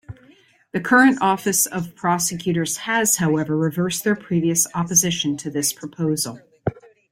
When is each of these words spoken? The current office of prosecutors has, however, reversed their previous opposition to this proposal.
The 0.71 0.79
current 0.81 1.19
office 1.21 1.67
of 1.67 1.95
prosecutors 1.95 2.75
has, 2.87 3.17
however, 3.17 3.55
reversed 3.55 4.03
their 4.03 4.15
previous 4.15 4.65
opposition 4.73 5.37
to 5.37 5.51
this 5.51 5.73
proposal. 5.73 6.39